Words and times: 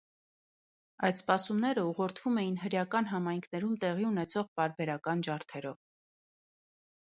Այդ 1.09 1.19
սպասումները 1.19 1.83
ուղորդվում 1.89 2.39
էին 2.43 2.57
հրեական 2.61 3.09
համայնքներում 3.11 3.77
տեղի 3.85 4.09
ունեցող 4.13 4.49
պարբերական 4.61 5.23
ջարդերով։ 5.29 5.79